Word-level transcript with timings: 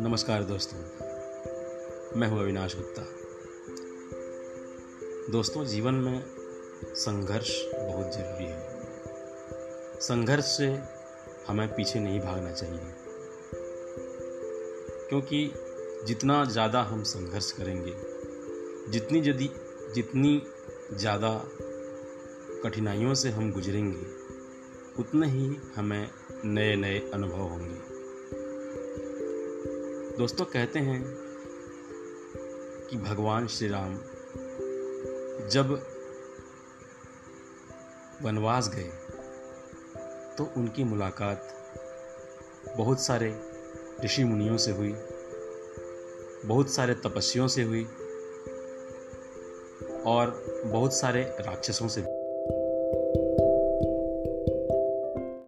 नमस्कार 0.00 0.44
दोस्तों, 0.44 0.78
मैं 2.20 2.28
हूँ 2.28 2.40
अविनाश 2.40 2.76
गुप्ता। 2.76 3.02
दोस्तों, 5.32 5.64
जीवन 5.64 5.94
में 5.94 6.24
संघर्ष 6.82 7.62
बहुत 7.74 8.14
ज़रूरी 8.14 8.44
है। 8.44 8.68
संघर्ष 10.00 10.44
से 10.44 10.80
हमें 11.48 11.68
पीछे 11.68 12.00
नहीं 12.00 12.20
भागना 12.20 12.52
चाहिए। 12.52 12.80
क्योंकि 15.08 15.52
जितना 16.06 16.44
ज़्यादा 16.44 16.82
हम 16.82 17.02
संघर्ष 17.02 17.52
करेंगे, 17.52 17.94
जितनी 18.92 19.18
यदि 19.18 19.50
जितनी 19.94 20.42
ज़्यादा 20.92 21.44
कठिनाइयों 22.64 23.14
से 23.14 23.30
हम 23.30 23.52
गुजरेंगे, 23.52 24.06
उतने 24.98 25.26
ही 25.26 25.56
हमें 25.76 26.10
नए 26.44 26.76
नए 26.76 27.10
अनुभव 27.14 27.42
होंगे। 27.42 27.97
दोस्तों 30.18 30.44
कहते 30.44 30.78
हैं 30.78 31.04
कि 32.90 32.96
भगवान 32.96 33.46
श्री 33.46 33.68
राम 33.68 33.94
जब 35.48 35.86
वनवास 38.22 38.70
गए 38.74 38.90
तो 40.38 40.52
उनकी 40.56 40.84
मुलाकात 40.84 41.48
बहुत 42.76 43.00
सारे 43.00 43.42
ऋषि 44.04 44.24
मुनियों 44.24 44.56
से 44.56 44.70
हुई, 44.70 44.94
बहुत 46.44 46.70
सारे 46.70 46.94
तपस्वियों 46.94 47.48
से 47.48 47.62
हुई 47.62 47.84
और 50.06 50.44
बहुत 50.66 50.94
सारे 50.94 51.22
राक्षसों 51.22 51.88
से 51.88 52.17